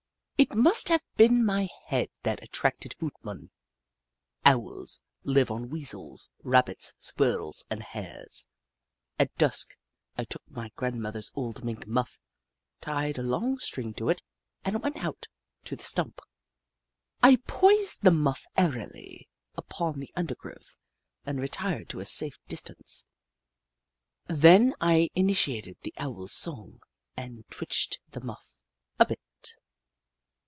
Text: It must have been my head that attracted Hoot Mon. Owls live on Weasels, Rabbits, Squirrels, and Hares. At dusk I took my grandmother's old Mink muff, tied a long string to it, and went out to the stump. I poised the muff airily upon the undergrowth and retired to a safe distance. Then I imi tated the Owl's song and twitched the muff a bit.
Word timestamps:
It 0.37 0.55
must 0.55 0.89
have 0.89 1.03
been 1.17 1.45
my 1.45 1.69
head 1.85 2.09
that 2.23 2.41
attracted 2.41 2.95
Hoot 2.99 3.13
Mon. 3.21 3.51
Owls 4.43 4.99
live 5.23 5.51
on 5.51 5.69
Weasels, 5.69 6.31
Rabbits, 6.43 6.95
Squirrels, 6.99 7.63
and 7.69 7.83
Hares. 7.83 8.47
At 9.19 9.37
dusk 9.37 9.77
I 10.17 10.23
took 10.23 10.41
my 10.49 10.71
grandmother's 10.75 11.31
old 11.35 11.63
Mink 11.63 11.85
muff, 11.85 12.17
tied 12.81 13.19
a 13.19 13.23
long 13.23 13.59
string 13.59 13.93
to 13.93 14.09
it, 14.09 14.23
and 14.65 14.81
went 14.81 14.97
out 14.97 15.27
to 15.65 15.75
the 15.75 15.83
stump. 15.83 16.19
I 17.21 17.35
poised 17.47 18.01
the 18.01 18.09
muff 18.09 18.43
airily 18.57 19.29
upon 19.53 19.99
the 19.99 20.11
undergrowth 20.15 20.75
and 21.23 21.39
retired 21.39 21.87
to 21.89 21.99
a 21.99 22.05
safe 22.05 22.39
distance. 22.47 23.05
Then 24.25 24.73
I 24.81 25.09
imi 25.15 25.33
tated 25.35 25.79
the 25.81 25.93
Owl's 25.99 26.33
song 26.33 26.81
and 27.15 27.47
twitched 27.51 27.99
the 28.09 28.21
muff 28.21 28.57
a 28.97 29.05
bit. 29.05 29.19